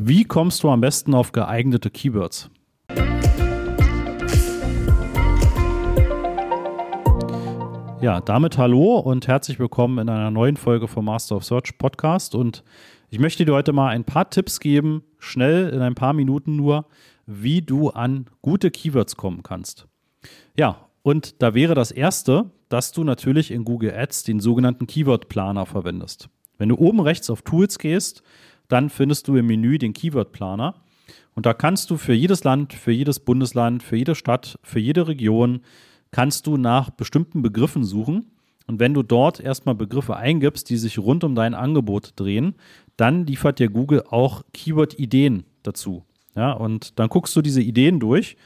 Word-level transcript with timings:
Wie 0.00 0.22
kommst 0.22 0.62
du 0.62 0.70
am 0.70 0.80
besten 0.80 1.12
auf 1.12 1.32
geeignete 1.32 1.90
Keywords? 1.90 2.48
Ja, 8.00 8.20
damit 8.20 8.58
hallo 8.58 8.98
und 9.00 9.26
herzlich 9.26 9.58
willkommen 9.58 9.98
in 9.98 10.08
einer 10.08 10.30
neuen 10.30 10.56
Folge 10.56 10.86
vom 10.86 11.06
Master 11.06 11.34
of 11.34 11.44
Search 11.44 11.78
Podcast. 11.78 12.36
Und 12.36 12.62
ich 13.10 13.18
möchte 13.18 13.44
dir 13.44 13.52
heute 13.52 13.72
mal 13.72 13.88
ein 13.88 14.04
paar 14.04 14.30
Tipps 14.30 14.60
geben, 14.60 15.02
schnell 15.18 15.68
in 15.70 15.82
ein 15.82 15.96
paar 15.96 16.12
Minuten 16.12 16.54
nur, 16.54 16.86
wie 17.26 17.60
du 17.60 17.90
an 17.90 18.26
gute 18.40 18.70
Keywords 18.70 19.16
kommen 19.16 19.42
kannst. 19.42 19.88
Ja, 20.56 20.86
und 21.02 21.42
da 21.42 21.54
wäre 21.54 21.74
das 21.74 21.90
erste, 21.90 22.52
dass 22.68 22.92
du 22.92 23.02
natürlich 23.02 23.50
in 23.50 23.64
Google 23.64 23.92
Ads 23.92 24.22
den 24.22 24.38
sogenannten 24.38 24.86
Keyword 24.86 25.28
Planer 25.28 25.66
verwendest. 25.66 26.28
Wenn 26.56 26.68
du 26.68 26.76
oben 26.76 27.00
rechts 27.00 27.30
auf 27.30 27.42
Tools 27.42 27.80
gehst, 27.80 28.22
dann 28.68 28.90
findest 28.90 29.28
du 29.28 29.36
im 29.36 29.46
Menü 29.46 29.78
den 29.78 29.92
Keyword 29.92 30.32
Planer. 30.32 30.74
Und 31.34 31.46
da 31.46 31.54
kannst 31.54 31.90
du 31.90 31.96
für 31.96 32.12
jedes 32.12 32.44
Land, 32.44 32.72
für 32.72 32.92
jedes 32.92 33.20
Bundesland, 33.20 33.82
für 33.82 33.96
jede 33.96 34.14
Stadt, 34.14 34.58
für 34.62 34.80
jede 34.80 35.08
Region, 35.08 35.60
kannst 36.10 36.46
du 36.46 36.56
nach 36.56 36.90
bestimmten 36.90 37.42
Begriffen 37.42 37.84
suchen. 37.84 38.30
Und 38.66 38.80
wenn 38.80 38.92
du 38.92 39.02
dort 39.02 39.40
erstmal 39.40 39.74
Begriffe 39.74 40.16
eingibst, 40.16 40.68
die 40.68 40.76
sich 40.76 40.98
rund 40.98 41.24
um 41.24 41.34
dein 41.34 41.54
Angebot 41.54 42.12
drehen, 42.16 42.54
dann 42.96 43.26
liefert 43.26 43.58
dir 43.58 43.70
Google 43.70 44.04
auch 44.10 44.42
Keyword-Ideen 44.52 45.44
dazu. 45.62 46.04
Ja, 46.34 46.52
und 46.52 46.98
dann 46.98 47.08
guckst 47.08 47.34
du 47.34 47.42
diese 47.42 47.62
Ideen 47.62 47.98
durch 48.00 48.36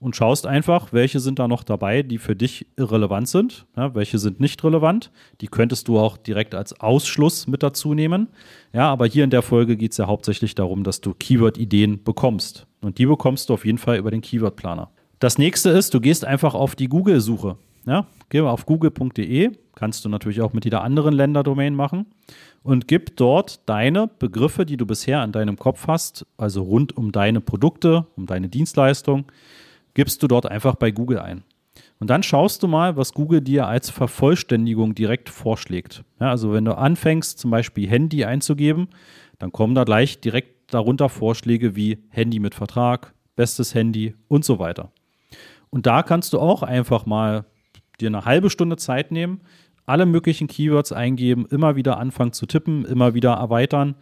und 0.00 0.14
schaust 0.14 0.46
einfach, 0.46 0.92
welche 0.92 1.20
sind 1.20 1.38
da 1.38 1.48
noch 1.48 1.64
dabei, 1.64 2.02
die 2.02 2.18
für 2.18 2.36
dich 2.36 2.66
irrelevant 2.76 3.28
sind, 3.28 3.66
ja, 3.76 3.94
welche 3.94 4.18
sind 4.18 4.38
nicht 4.40 4.62
relevant. 4.62 5.10
Die 5.40 5.48
könntest 5.48 5.88
du 5.88 5.98
auch 5.98 6.16
direkt 6.16 6.54
als 6.54 6.78
Ausschluss 6.80 7.46
mit 7.46 7.62
dazu 7.62 7.94
nehmen. 7.94 8.28
Ja, 8.72 8.90
aber 8.90 9.06
hier 9.06 9.24
in 9.24 9.30
der 9.30 9.42
Folge 9.42 9.76
geht 9.76 9.92
es 9.92 9.98
ja 9.98 10.06
hauptsächlich 10.06 10.54
darum, 10.54 10.84
dass 10.84 11.00
du 11.00 11.14
Keyword-Ideen 11.14 12.04
bekommst. 12.04 12.66
Und 12.80 12.98
die 12.98 13.06
bekommst 13.06 13.48
du 13.48 13.54
auf 13.54 13.64
jeden 13.64 13.78
Fall 13.78 13.98
über 13.98 14.10
den 14.10 14.20
Keyword-Planer. 14.20 14.90
Das 15.18 15.36
nächste 15.36 15.70
ist, 15.70 15.94
du 15.94 16.00
gehst 16.00 16.24
einfach 16.24 16.54
auf 16.54 16.76
die 16.76 16.88
Google-Suche. 16.88 17.56
Ja, 17.86 18.06
geh 18.28 18.42
mal 18.42 18.50
auf 18.50 18.66
google.de, 18.66 19.50
kannst 19.74 20.04
du 20.04 20.10
natürlich 20.10 20.42
auch 20.42 20.52
mit 20.52 20.66
jeder 20.66 20.82
anderen 20.82 21.14
Länderdomain 21.14 21.74
machen 21.74 22.04
und 22.62 22.86
gib 22.86 23.16
dort 23.16 23.66
deine 23.66 24.08
Begriffe, 24.08 24.66
die 24.66 24.76
du 24.76 24.84
bisher 24.84 25.24
in 25.24 25.32
deinem 25.32 25.56
Kopf 25.56 25.86
hast, 25.86 26.26
also 26.36 26.62
rund 26.62 26.94
um 26.96 27.12
deine 27.12 27.40
Produkte, 27.40 28.06
um 28.14 28.26
deine 28.26 28.50
Dienstleistung, 28.50 29.24
gibst 29.94 30.22
du 30.22 30.28
dort 30.28 30.46
einfach 30.46 30.74
bei 30.76 30.90
Google 30.90 31.18
ein. 31.18 31.44
Und 32.00 32.10
dann 32.10 32.22
schaust 32.22 32.62
du 32.62 32.68
mal, 32.68 32.96
was 32.96 33.12
Google 33.12 33.40
dir 33.40 33.66
als 33.66 33.90
Vervollständigung 33.90 34.94
direkt 34.94 35.28
vorschlägt. 35.28 36.04
Ja, 36.20 36.30
also 36.30 36.52
wenn 36.52 36.64
du 36.64 36.76
anfängst, 36.76 37.38
zum 37.38 37.50
Beispiel 37.50 37.88
Handy 37.88 38.24
einzugeben, 38.24 38.88
dann 39.38 39.52
kommen 39.52 39.74
da 39.74 39.84
gleich 39.84 40.20
direkt 40.20 40.72
darunter 40.72 41.08
Vorschläge 41.08 41.76
wie 41.76 41.98
Handy 42.10 42.38
mit 42.38 42.54
Vertrag, 42.54 43.14
bestes 43.36 43.74
Handy 43.74 44.14
und 44.28 44.44
so 44.44 44.58
weiter. 44.58 44.92
Und 45.70 45.86
da 45.86 46.02
kannst 46.02 46.32
du 46.32 46.40
auch 46.40 46.62
einfach 46.62 47.04
mal 47.06 47.44
dir 48.00 48.08
eine 48.08 48.24
halbe 48.24 48.50
Stunde 48.50 48.76
Zeit 48.76 49.10
nehmen, 49.10 49.40
alle 49.86 50.06
möglichen 50.06 50.48
Keywords 50.48 50.92
eingeben, 50.92 51.46
immer 51.46 51.74
wieder 51.74 51.98
anfangen 51.98 52.32
zu 52.32 52.46
tippen, 52.46 52.84
immer 52.84 53.14
wieder 53.14 53.32
erweitern 53.32 53.96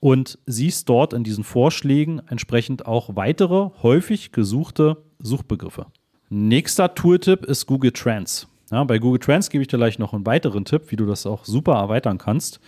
und 0.00 0.38
siehst 0.46 0.88
dort 0.88 1.12
in 1.12 1.24
diesen 1.24 1.44
Vorschlägen 1.44 2.20
entsprechend 2.28 2.86
auch 2.86 3.16
weitere 3.16 3.70
häufig 3.82 4.32
gesuchte 4.32 4.98
Suchbegriffe. 5.18 5.86
Nächster 6.30 6.94
Tooltip 6.94 7.44
ist 7.44 7.66
Google 7.66 7.92
Trends. 7.92 8.48
Ja, 8.70 8.84
bei 8.84 8.98
Google 8.98 9.20
Trends 9.20 9.48
gebe 9.48 9.62
ich 9.62 9.68
dir 9.68 9.78
gleich 9.78 9.98
noch 9.98 10.12
einen 10.12 10.26
weiteren 10.26 10.64
Tipp, 10.64 10.90
wie 10.90 10.96
du 10.96 11.06
das 11.06 11.24
auch 11.24 11.44
super 11.44 11.74
erweitern 11.74 12.18
kannst. 12.18 12.60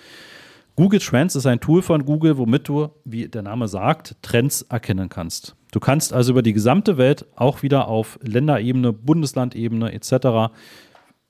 Google 0.76 1.00
Trends 1.00 1.36
ist 1.36 1.44
ein 1.46 1.60
Tool 1.60 1.82
von 1.82 2.06
Google, 2.06 2.38
womit 2.38 2.68
du, 2.68 2.88
wie 3.04 3.28
der 3.28 3.42
Name 3.42 3.68
sagt, 3.68 4.16
Trends 4.22 4.62
erkennen 4.62 5.10
kannst. 5.10 5.54
Du 5.72 5.80
kannst 5.80 6.12
also 6.12 6.32
über 6.32 6.42
die 6.42 6.54
gesamte 6.54 6.96
Welt 6.96 7.26
auch 7.36 7.62
wieder 7.62 7.88
auf 7.88 8.18
Länderebene, 8.22 8.92
Bundeslandebene 8.92 9.92
etc. 9.92 10.54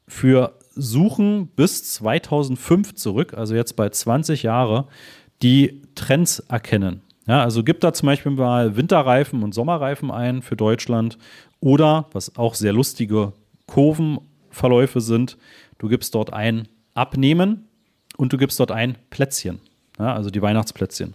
für 0.07 0.57
Suchen 0.77 1.49
bis 1.49 1.93
2005 1.95 2.95
zurück, 2.95 3.35
also 3.35 3.57
jetzt 3.57 3.75
bei 3.75 3.89
20 3.89 4.45
Jahre, 4.45 4.87
die 5.43 5.83
Trends 5.97 6.39
erkennen. 6.41 7.03
Ja, 7.31 7.45
also 7.45 7.63
gib 7.63 7.79
da 7.79 7.93
zum 7.93 8.07
Beispiel 8.07 8.33
mal 8.33 8.75
Winterreifen 8.75 9.45
und 9.45 9.55
Sommerreifen 9.55 10.11
ein 10.11 10.43
für 10.43 10.57
Deutschland 10.57 11.17
oder, 11.61 12.07
was 12.11 12.37
auch 12.37 12.57
sehr 12.57 12.73
lustige 12.73 13.35
Kurvenverläufe 13.69 15.01
sind, 15.01 15.39
du 15.79 15.87
gibst 15.87 16.17
dort 16.17 16.33
ein 16.33 16.67
Abnehmen 16.93 17.69
und 18.17 18.33
du 18.33 18.37
gibst 18.37 18.59
dort 18.59 18.73
ein 18.73 18.99
Plätzchen. 19.11 19.61
Ja, 19.97 20.13
also 20.13 20.31
die 20.31 20.43
Weihnachtsplätzchen. 20.43 21.15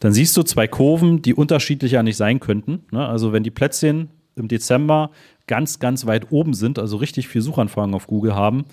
Dann 0.00 0.12
siehst 0.12 0.36
du 0.36 0.42
zwei 0.42 0.68
Kurven, 0.68 1.22
die 1.22 1.32
unterschiedlicher 1.32 2.02
nicht 2.02 2.18
sein 2.18 2.40
könnten. 2.40 2.84
Ne? 2.90 3.08
Also 3.08 3.32
wenn 3.32 3.42
die 3.42 3.50
Plätzchen 3.50 4.10
im 4.36 4.48
Dezember 4.48 5.12
ganz, 5.46 5.78
ganz 5.78 6.04
weit 6.04 6.30
oben 6.30 6.52
sind, 6.52 6.78
also 6.78 6.98
richtig 6.98 7.26
viel 7.28 7.40
Suchanfragen 7.40 7.94
auf 7.94 8.06
Google 8.06 8.34
haben, 8.34 8.66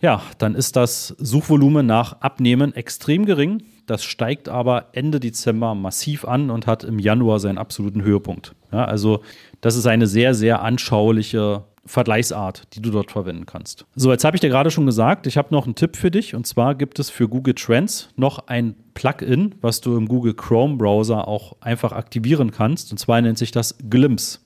ja, 0.00 0.22
dann 0.38 0.54
ist 0.54 0.76
das 0.76 1.14
Suchvolumen 1.18 1.86
nach 1.86 2.20
Abnehmen 2.20 2.74
extrem 2.74 3.24
gering. 3.24 3.62
Das 3.86 4.04
steigt 4.04 4.48
aber 4.48 4.86
Ende 4.92 5.20
Dezember 5.20 5.74
massiv 5.74 6.24
an 6.24 6.50
und 6.50 6.66
hat 6.66 6.84
im 6.84 6.98
Januar 6.98 7.38
seinen 7.40 7.58
absoluten 7.58 8.02
Höhepunkt. 8.02 8.54
Ja, 8.72 8.84
also 8.84 9.22
das 9.60 9.76
ist 9.76 9.86
eine 9.86 10.06
sehr, 10.06 10.34
sehr 10.34 10.62
anschauliche 10.62 11.64
Vergleichsart, 11.86 12.74
die 12.74 12.82
du 12.82 12.90
dort 12.90 13.12
verwenden 13.12 13.46
kannst. 13.46 13.86
So, 13.94 14.10
jetzt 14.10 14.24
habe 14.24 14.36
ich 14.36 14.40
dir 14.40 14.50
gerade 14.50 14.72
schon 14.72 14.86
gesagt, 14.86 15.28
ich 15.28 15.36
habe 15.36 15.54
noch 15.54 15.66
einen 15.66 15.76
Tipp 15.76 15.96
für 15.96 16.10
dich 16.10 16.34
und 16.34 16.46
zwar 16.46 16.74
gibt 16.74 16.98
es 16.98 17.10
für 17.10 17.28
Google 17.28 17.54
Trends 17.54 18.08
noch 18.16 18.48
ein 18.48 18.74
Plugin, 18.94 19.54
was 19.60 19.80
du 19.80 19.96
im 19.96 20.08
Google 20.08 20.34
Chrome 20.34 20.76
Browser 20.76 21.28
auch 21.28 21.56
einfach 21.60 21.92
aktivieren 21.92 22.50
kannst 22.50 22.90
und 22.90 22.98
zwar 22.98 23.20
nennt 23.20 23.38
sich 23.38 23.52
das 23.52 23.78
Glimpse. 23.88 24.40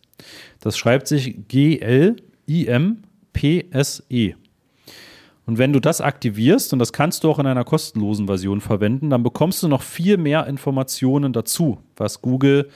Das 0.60 0.76
schreibt 0.76 1.08
sich 1.08 1.48
G-L-I-M-P-S-E. 1.48 2.14
Und 5.46 5.58
wenn 5.58 5.72
du 5.72 5.80
das 5.80 6.00
aktivierst, 6.00 6.72
und 6.72 6.78
das 6.78 6.92
kannst 6.92 7.24
du 7.24 7.30
auch 7.30 7.38
in 7.38 7.46
einer 7.46 7.64
kostenlosen 7.64 8.26
Version 8.26 8.60
verwenden, 8.60 9.10
dann 9.10 9.22
bekommst 9.22 9.62
du 9.62 9.68
noch 9.68 9.82
viel 9.82 10.16
mehr 10.16 10.46
Informationen 10.46 11.32
dazu, 11.32 11.78
was 11.96 12.22
Google 12.22 12.68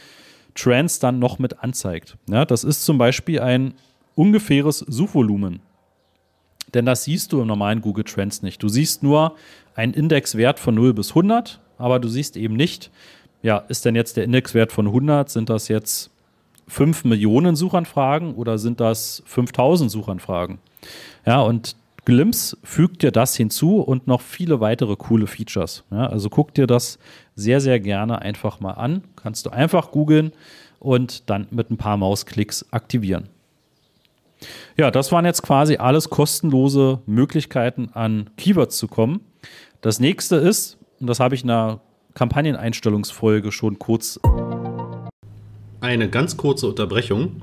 Trends 0.55 0.99
dann 0.99 1.19
noch 1.19 1.39
mit 1.39 1.63
anzeigt. 1.63 2.17
Ja, 2.29 2.45
das 2.45 2.65
ist 2.65 2.85
zum 2.85 2.99
Beispiel 2.99 3.41
ein 3.41 3.75
ungefähres 4.15 4.79
Suchvolumen. 4.79 5.61
Denn 6.73 6.87
das 6.87 7.05
siehst 7.05 7.33
du 7.33 7.41
im 7.41 7.47
normalen 7.47 7.81
Google 7.81 8.05
Trends 8.05 8.43
nicht. 8.43 8.63
Du 8.63 8.69
siehst 8.69 9.03
nur 9.03 9.37
einen 9.75 9.95
Indexwert 9.95 10.59
von 10.59 10.75
0 10.75 10.95
bis 10.95 11.11
100, 11.11 11.61
aber 11.79 12.01
du 12.01 12.09
siehst 12.09 12.37
eben 12.37 12.55
nicht, 12.57 12.91
ja, 13.43 13.59
ist 13.59 13.85
denn 13.85 13.95
jetzt 13.95 14.17
der 14.17 14.25
Indexwert 14.25 14.73
von 14.73 14.87
100, 14.87 15.29
sind 15.29 15.51
das 15.51 15.69
jetzt 15.69 16.11
5 16.69 17.05
Millionen 17.05 17.57
Suchanfragen 17.57 18.35
oder 18.35 18.59
sind 18.59 18.81
das 18.81 19.23
5000 19.27 19.91
Suchanfragen? 19.91 20.59
Ja, 21.27 21.41
und 21.43 21.77
Glimpse 22.05 22.57
fügt 22.63 23.03
dir 23.03 23.11
das 23.11 23.37
hinzu 23.37 23.81
und 23.81 24.07
noch 24.07 24.21
viele 24.21 24.61
weitere 24.61 24.97
coole 24.97 25.27
Features. 25.27 25.85
Ja, 25.91 26.07
also 26.07 26.29
guck 26.29 26.55
dir 26.55 26.67
das 26.67 26.99
sehr, 27.35 27.61
sehr 27.61 27.81
gerne 27.81 28.21
einfach 28.21 28.61
mal 28.61 28.73
an. 28.73 29.05
Kannst 29.17 29.47
du 29.47 29.51
einfach 29.51 29.91
googeln 29.91 30.33
und 30.81 31.31
dann 31.31 31.47
mit 31.51 31.71
ein 31.71 31.77
paar 31.77 31.97
Mausklicks 31.97 32.67
aktivieren. 32.73 33.29
Ja, 34.77 34.91
das 34.91 35.13
waren 35.13 35.25
jetzt 35.25 35.43
quasi 35.43 35.77
alles 35.77 36.11
kostenlose 36.11 37.01
Möglichkeiten, 37.07 37.91
an 37.95 38.31
Keywords 38.37 38.77
zu 38.77 38.89
kommen. 38.89 39.21
Das 39.81 40.01
nächste 40.01 40.37
ist, 40.37 40.77
und 41.01 41.07
das 41.07 41.21
habe 41.21 41.35
ich 41.35 41.43
in 41.43 41.49
der 41.49 41.81
Kampagneneinstellungsfolge 42.15 43.53
schon 43.53 43.79
kurz. 43.79 44.21
Eine 45.81 46.09
ganz 46.09 46.37
kurze 46.37 46.69
Unterbrechung. 46.69 47.43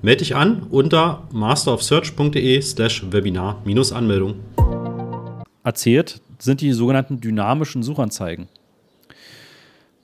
Melde 0.00 0.18
dich 0.18 0.36
an 0.36 0.62
unter 0.70 1.26
masterofsearch.de 1.32 2.62
slash 2.62 3.04
Webinar-Anmeldung. 3.10 4.36
Erzählt 5.64 6.20
sind 6.38 6.60
die 6.60 6.72
sogenannten 6.72 7.20
dynamischen 7.20 7.82
Suchanzeigen. 7.82 8.46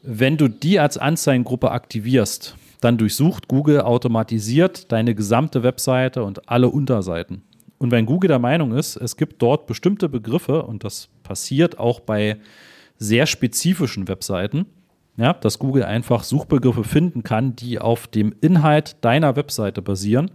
Wenn 0.02 0.36
du 0.36 0.48
die 0.48 0.80
als 0.80 0.98
Anzeigengruppe 0.98 1.70
aktivierst, 1.70 2.56
dann 2.80 2.98
durchsucht 2.98 3.46
Google 3.46 3.82
automatisiert 3.82 4.90
deine 4.90 5.14
gesamte 5.14 5.62
Webseite 5.62 6.24
und 6.24 6.48
alle 6.48 6.68
Unterseiten. 6.70 7.42
Und 7.78 7.92
wenn 7.92 8.04
Google 8.04 8.28
der 8.28 8.40
Meinung 8.40 8.72
ist, 8.72 8.96
es 8.96 9.16
gibt 9.16 9.40
dort 9.42 9.66
bestimmte 9.68 10.08
Begriffe, 10.08 10.64
und 10.64 10.82
das 10.82 11.08
passiert 11.22 11.78
auch 11.78 12.00
bei 12.00 12.38
sehr 12.98 13.26
spezifischen 13.26 14.08
Webseiten, 14.08 14.66
ja, 15.16 15.32
dass 15.32 15.58
Google 15.58 15.84
einfach 15.84 16.24
Suchbegriffe 16.24 16.84
finden 16.84 17.22
kann, 17.22 17.54
die 17.56 17.78
auf 17.78 18.06
dem 18.06 18.34
Inhalt 18.40 18.96
deiner 19.02 19.36
Webseite 19.36 19.82
basieren. 19.82 20.30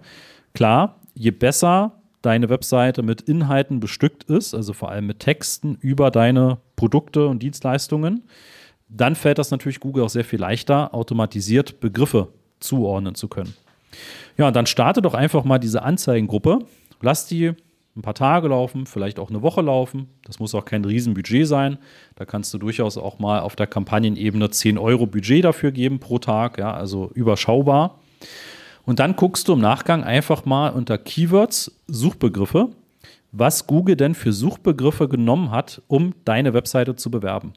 Klar, 0.53 0.99
je 1.13 1.31
besser 1.31 1.93
deine 2.21 2.49
Webseite 2.49 3.01
mit 3.01 3.21
Inhalten 3.21 3.79
bestückt 3.79 4.23
ist, 4.25 4.53
also 4.53 4.73
vor 4.73 4.89
allem 4.89 5.07
mit 5.07 5.19
Texten 5.19 5.77
über 5.79 6.11
deine 6.11 6.59
Produkte 6.75 7.27
und 7.27 7.41
Dienstleistungen, 7.41 8.23
dann 8.89 9.15
fällt 9.15 9.37
das 9.37 9.51
natürlich 9.51 9.79
Google 9.79 10.03
auch 10.03 10.09
sehr 10.09 10.25
viel 10.25 10.39
leichter, 10.39 10.93
automatisiert 10.93 11.79
Begriffe 11.79 12.29
zuordnen 12.59 13.15
zu 13.15 13.27
können. 13.27 13.53
Ja, 14.37 14.47
und 14.47 14.55
dann 14.55 14.65
starte 14.65 15.01
doch 15.01 15.13
einfach 15.13 15.43
mal 15.43 15.59
diese 15.59 15.83
Anzeigengruppe. 15.83 16.59
Lass 17.01 17.27
die 17.27 17.53
ein 17.95 18.01
paar 18.01 18.13
Tage 18.13 18.47
laufen, 18.47 18.85
vielleicht 18.85 19.19
auch 19.19 19.29
eine 19.29 19.41
Woche 19.41 19.61
laufen. 19.61 20.07
Das 20.23 20.39
muss 20.39 20.55
auch 20.55 20.65
kein 20.65 20.85
Riesenbudget 20.85 21.47
sein. 21.47 21.77
Da 22.15 22.25
kannst 22.25 22.53
du 22.53 22.57
durchaus 22.57 22.97
auch 22.97 23.19
mal 23.19 23.39
auf 23.39 23.55
der 23.55 23.67
Kampagnenebene 23.67 24.49
10 24.49 24.77
Euro 24.77 25.05
Budget 25.05 25.43
dafür 25.43 25.71
geben 25.71 25.99
pro 25.99 26.19
Tag, 26.19 26.57
ja, 26.57 26.73
also 26.73 27.11
überschaubar. 27.13 27.99
Und 28.85 28.99
dann 28.99 29.15
guckst 29.15 29.47
du 29.47 29.53
im 29.53 29.59
Nachgang 29.59 30.03
einfach 30.03 30.45
mal 30.45 30.69
unter 30.69 30.97
Keywords 30.97 31.79
Suchbegriffe, 31.87 32.69
was 33.31 33.67
Google 33.67 33.95
denn 33.95 34.15
für 34.15 34.33
Suchbegriffe 34.33 35.07
genommen 35.07 35.51
hat, 35.51 35.81
um 35.87 36.13
deine 36.25 36.53
Webseite 36.53 36.95
zu 36.95 37.11
bewerben. 37.11 37.53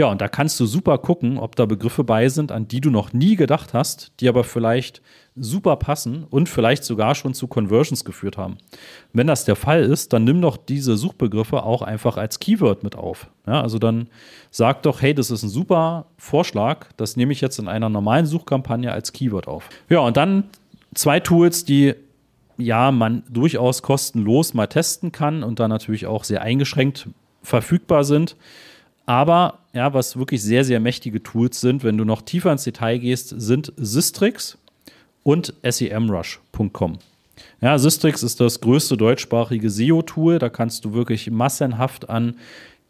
Ja, 0.00 0.06
und 0.06 0.22
da 0.22 0.28
kannst 0.28 0.58
du 0.58 0.64
super 0.64 0.96
gucken, 0.96 1.36
ob 1.36 1.56
da 1.56 1.66
Begriffe 1.66 2.04
bei 2.04 2.30
sind, 2.30 2.52
an 2.52 2.66
die 2.66 2.80
du 2.80 2.88
noch 2.88 3.12
nie 3.12 3.36
gedacht 3.36 3.74
hast, 3.74 4.12
die 4.20 4.30
aber 4.30 4.44
vielleicht 4.44 5.02
super 5.36 5.76
passen 5.76 6.24
und 6.30 6.48
vielleicht 6.48 6.84
sogar 6.84 7.14
schon 7.14 7.34
zu 7.34 7.48
Conversions 7.48 8.02
geführt 8.02 8.38
haben. 8.38 8.56
Wenn 9.12 9.26
das 9.26 9.44
der 9.44 9.56
Fall 9.56 9.82
ist, 9.82 10.14
dann 10.14 10.24
nimm 10.24 10.40
doch 10.40 10.56
diese 10.56 10.96
Suchbegriffe 10.96 11.64
auch 11.64 11.82
einfach 11.82 12.16
als 12.16 12.38
Keyword 12.38 12.82
mit 12.82 12.96
auf. 12.96 13.28
Ja, 13.46 13.60
also 13.60 13.78
dann 13.78 14.08
sag 14.50 14.84
doch, 14.84 15.02
hey, 15.02 15.12
das 15.12 15.30
ist 15.30 15.42
ein 15.42 15.50
super 15.50 16.06
Vorschlag, 16.16 16.86
das 16.96 17.18
nehme 17.18 17.34
ich 17.34 17.42
jetzt 17.42 17.58
in 17.58 17.68
einer 17.68 17.90
normalen 17.90 18.24
Suchkampagne 18.24 18.90
als 18.90 19.12
Keyword 19.12 19.48
auf. 19.48 19.68
Ja, 19.90 19.98
und 19.98 20.16
dann 20.16 20.44
zwei 20.94 21.20
Tools, 21.20 21.66
die 21.66 21.94
ja 22.56 22.90
man 22.90 23.22
durchaus 23.28 23.82
kostenlos 23.82 24.54
mal 24.54 24.66
testen 24.66 25.12
kann 25.12 25.42
und 25.42 25.60
dann 25.60 25.68
natürlich 25.68 26.06
auch 26.06 26.24
sehr 26.24 26.40
eingeschränkt 26.40 27.06
verfügbar 27.42 28.04
sind. 28.04 28.36
Aber 29.10 29.58
ja, 29.72 29.92
was 29.92 30.16
wirklich 30.16 30.40
sehr, 30.40 30.64
sehr 30.64 30.78
mächtige 30.78 31.20
Tools 31.20 31.60
sind, 31.60 31.82
wenn 31.82 31.98
du 31.98 32.04
noch 32.04 32.22
tiefer 32.22 32.52
ins 32.52 32.62
Detail 32.62 32.98
gehst, 32.98 33.34
sind 33.36 33.72
Systrix 33.76 34.56
und 35.24 35.52
semrush.com. 35.64 37.00
Ja, 37.60 37.76
Systrix 37.76 38.22
ist 38.22 38.38
das 38.38 38.60
größte 38.60 38.96
deutschsprachige 38.96 39.68
SEO-Tool. 39.68 40.38
Da 40.38 40.48
kannst 40.48 40.84
du 40.84 40.92
wirklich 40.92 41.28
massenhaft 41.28 42.08
an 42.08 42.36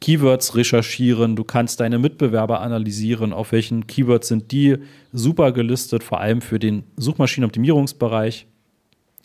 Keywords 0.02 0.56
recherchieren. 0.56 1.36
Du 1.36 1.44
kannst 1.44 1.80
deine 1.80 1.98
Mitbewerber 1.98 2.60
analysieren, 2.60 3.32
auf 3.32 3.52
welchen 3.52 3.86
Keywords 3.86 4.28
sind 4.28 4.52
die 4.52 4.76
super 5.14 5.52
gelistet, 5.52 6.04
vor 6.04 6.20
allem 6.20 6.42
für 6.42 6.58
den 6.58 6.82
Suchmaschinenoptimierungsbereich. 6.98 8.46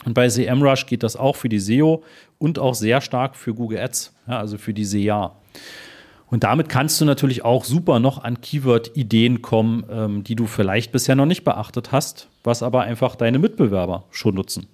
Und 0.06 0.14
bei 0.14 0.30
SEMrush 0.30 0.86
geht 0.86 1.04
das 1.04 1.18
auch 1.18 1.36
für 1.36 1.50
die 1.50 1.60
SEO 1.60 2.06
und 2.38 2.58
auch 2.58 2.74
sehr 2.74 3.02
stark 3.02 3.36
für 3.36 3.54
Google 3.54 3.80
Ads, 3.80 4.14
ja, 4.30 4.40
also 4.40 4.58
für 4.58 4.74
die 4.74 4.86
SEA. 4.86 5.36
Und 6.36 6.44
damit 6.44 6.68
kannst 6.68 7.00
du 7.00 7.06
natürlich 7.06 7.46
auch 7.46 7.64
super 7.64 8.02
noch 8.02 8.22
an 8.22 8.42
Keyword-Ideen 8.42 9.42
kommen, 9.42 9.86
ähm, 9.90 10.26
die 10.26 10.36
du 10.36 10.48
vielleicht 10.48 10.92
bisher 10.92 11.16
noch 11.16 11.26
nicht 11.26 11.46
beachtet 11.46 11.94
hast, 11.94 12.28
was 12.44 12.62
aber 12.62 12.82
einfach 12.82 13.16
deine 13.16 13.40
Mitbewerber 13.40 14.04
schon 14.12 14.36
nutzen. 14.36 14.68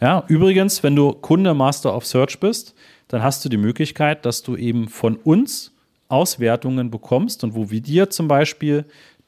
Ja, 0.00 0.22
übrigens, 0.28 0.84
wenn 0.84 0.94
du 0.94 1.14
Kunde 1.14 1.52
Master 1.52 1.96
of 1.96 2.06
Search 2.06 2.38
bist, 2.38 2.76
dann 3.08 3.24
hast 3.24 3.44
du 3.44 3.48
die 3.48 3.56
Möglichkeit, 3.56 4.24
dass 4.24 4.44
du 4.44 4.54
eben 4.54 4.86
von 4.86 5.16
uns 5.16 5.72
Auswertungen 6.06 6.92
bekommst 6.92 7.42
und 7.42 7.56
wo 7.56 7.72
wir 7.72 7.80
dir 7.80 8.08
zum 8.10 8.28
Beispiel 8.28 8.84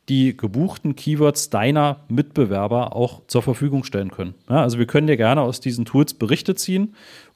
die 0.09 0.37
gebuchten 0.37 0.95
Keywords 0.95 1.51
deiner 1.51 2.05
Mitbewerber 2.09 2.95
auch 2.95 3.23
zur 3.27 3.43
Verfügung 3.43 3.83
stellen 3.83 4.13
können. 4.13 4.35
Ja, 4.49 4.63
also 4.63 4.79
wir 4.79 4.87
können 4.87 5.09
dir 5.09 5.17
gerne 5.17 5.41
aus 5.41 5.59
diesen 5.59 5.85
Tools 5.85 6.15
Berichte 6.15 6.55
ziehen 6.55 6.95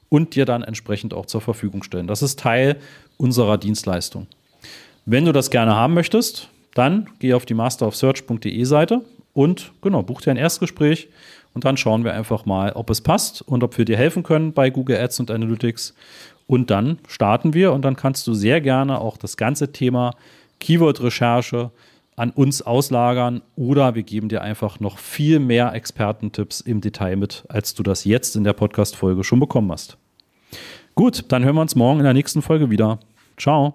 und 0.09 0.35
dir 0.35 0.45
dann 0.45 0.63
entsprechend 0.63 1.13
auch 1.13 1.25
zur 1.25 1.41
Verfügung 1.41 1.83
stellen. 1.83 2.07
Das 2.07 2.21
ist 2.21 2.39
Teil 2.39 2.77
unserer 3.17 3.57
Dienstleistung. 3.57 4.27
Wenn 5.05 5.25
du 5.25 5.31
das 5.31 5.49
gerne 5.49 5.75
haben 5.75 5.93
möchtest, 5.93 6.49
dann 6.73 7.09
geh 7.19 7.33
auf 7.33 7.45
die 7.45 7.53
masterofsearch.de 7.53 8.63
Seite 8.63 9.01
und 9.33 9.71
genau, 9.81 10.01
buch 10.03 10.21
dir 10.21 10.31
ein 10.31 10.37
Erstgespräch 10.37 11.09
und 11.53 11.63
dann 11.63 11.77
schauen 11.77 12.03
wir 12.03 12.13
einfach 12.13 12.45
mal, 12.45 12.73
ob 12.73 12.89
es 12.89 13.01
passt 13.01 13.41
und 13.41 13.63
ob 13.63 13.77
wir 13.77 13.85
dir 13.85 13.97
helfen 13.97 14.23
können 14.23 14.53
bei 14.53 14.69
Google 14.69 14.97
Ads 14.97 15.21
und 15.21 15.31
Analytics. 15.31 15.93
Und 16.47 16.69
dann 16.69 16.99
starten 17.07 17.53
wir 17.53 17.71
und 17.71 17.83
dann 17.83 17.95
kannst 17.95 18.27
du 18.27 18.33
sehr 18.33 18.61
gerne 18.61 18.99
auch 18.99 19.17
das 19.17 19.37
ganze 19.37 19.71
Thema 19.71 20.11
Keyword-Recherche 20.59 21.71
an 22.15 22.31
uns 22.31 22.61
auslagern 22.61 23.41
oder 23.55 23.95
wir 23.95 24.03
geben 24.03 24.29
dir 24.29 24.41
einfach 24.41 24.79
noch 24.79 24.97
viel 24.97 25.39
mehr 25.39 25.73
Expertentipps 25.73 26.61
im 26.61 26.81
Detail 26.81 27.17
mit, 27.17 27.45
als 27.49 27.73
du 27.73 27.83
das 27.83 28.05
jetzt 28.05 28.35
in 28.35 28.43
der 28.43 28.53
Podcast-Folge 28.53 29.23
schon 29.23 29.39
bekommen 29.39 29.71
hast. 29.71 29.97
Gut, 30.95 31.25
dann 31.29 31.43
hören 31.43 31.55
wir 31.55 31.61
uns 31.61 31.75
morgen 31.75 31.99
in 31.99 32.05
der 32.05 32.13
nächsten 32.13 32.41
Folge 32.41 32.69
wieder. 32.69 32.99
Ciao. 33.37 33.73